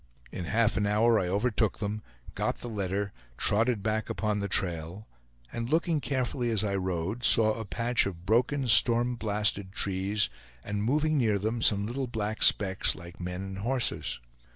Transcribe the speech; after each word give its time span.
In 0.31 0.45
half 0.45 0.77
an 0.77 0.87
hour 0.87 1.19
I 1.19 1.27
overtook 1.27 1.77
them, 1.77 2.01
got 2.33 2.57
the 2.61 2.67
letter, 2.67 3.13
trotted 3.37 3.83
back 3.83 4.09
upon 4.09 4.39
the 4.39 4.47
trail, 4.47 5.05
and 5.53 5.69
looking 5.69 6.01
carefully, 6.01 6.49
as 6.49 6.63
I 6.63 6.73
rode, 6.75 7.23
saw 7.23 7.53
a 7.53 7.65
patch 7.65 8.07
of 8.07 8.25
broken, 8.25 8.67
storm 8.67 9.15
blasted 9.15 9.71
trees, 9.73 10.27
and 10.63 10.81
moving 10.83 11.19
near 11.19 11.37
them 11.37 11.61
some 11.61 11.85
little 11.85 12.07
black 12.07 12.41
specks 12.41 12.95
like 12.95 13.19
men 13.19 13.43
and 13.43 13.59
horses. 13.59 14.19